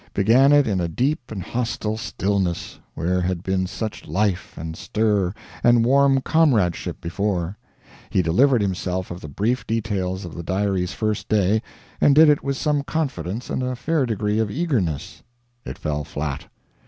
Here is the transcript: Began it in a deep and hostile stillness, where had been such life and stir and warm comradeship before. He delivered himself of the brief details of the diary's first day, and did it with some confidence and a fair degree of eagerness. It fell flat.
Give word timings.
Began 0.15 0.51
it 0.51 0.65
in 0.67 0.81
a 0.81 0.87
deep 0.87 1.29
and 1.31 1.43
hostile 1.43 1.95
stillness, 1.95 2.79
where 2.95 3.21
had 3.21 3.43
been 3.43 3.67
such 3.67 4.07
life 4.07 4.55
and 4.57 4.75
stir 4.75 5.31
and 5.63 5.85
warm 5.85 6.21
comradeship 6.21 6.99
before. 6.99 7.59
He 8.09 8.23
delivered 8.23 8.63
himself 8.63 9.11
of 9.11 9.21
the 9.21 9.27
brief 9.27 9.67
details 9.67 10.25
of 10.25 10.33
the 10.33 10.41
diary's 10.41 10.93
first 10.93 11.29
day, 11.29 11.61
and 12.01 12.15
did 12.15 12.29
it 12.29 12.43
with 12.43 12.57
some 12.57 12.81
confidence 12.81 13.51
and 13.51 13.61
a 13.61 13.75
fair 13.75 14.07
degree 14.07 14.39
of 14.39 14.49
eagerness. 14.49 15.21
It 15.65 15.77
fell 15.77 16.03
flat. 16.03 16.45